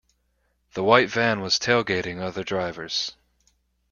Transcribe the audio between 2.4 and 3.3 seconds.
drivers.